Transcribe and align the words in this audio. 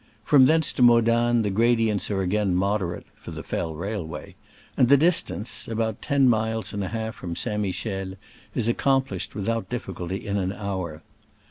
From 0.23 0.47
thence 0.47 0.73
to 0.73 0.81
Modane 0.81 1.43
the 1.43 1.51
gradients 1.51 2.09
are 2.09 2.23
again 2.23 2.55
moderate 2.55 3.05
(for 3.13 3.29
the 3.29 3.43
Fell 3.43 3.75
railway), 3.75 4.33
and 4.75 4.89
the 4.89 4.97
distance— 4.97 5.67
about 5.67 6.01
ten 6.01 6.27
miles 6.27 6.73
and 6.73 6.83
a 6.83 6.87
half 6.87 7.13
from 7.13 7.35
St. 7.35 7.61
Michel— 7.61 8.13
is 8.55 8.67
accomplished 8.67 9.35
without 9.35 9.69
difficulty 9.69 10.25
in 10.25 10.37
an 10.37 10.53
hour. 10.53 11.03